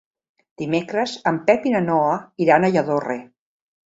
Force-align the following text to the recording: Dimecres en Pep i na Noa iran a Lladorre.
Dimecres 0.61 1.11
en 1.33 1.37
Pep 1.51 1.67
i 1.71 1.75
na 1.75 1.83
Noa 1.89 2.17
iran 2.45 2.65
a 2.69 2.73
Lladorre. 2.77 3.21